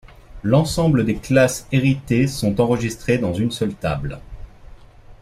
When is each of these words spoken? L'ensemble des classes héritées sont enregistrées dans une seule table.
L'ensemble 0.41 1.05
des 1.05 1.17
classes 1.17 1.67
héritées 1.71 2.25
sont 2.25 2.59
enregistrées 2.59 3.19
dans 3.19 3.35
une 3.35 3.51
seule 3.51 3.75
table. 3.75 4.19